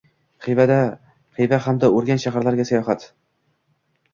Xiva 0.45 1.59
hamda 1.67 1.91
Urganch 1.99 2.25
shaharlariga 2.25 2.67
sayohat 2.73 3.07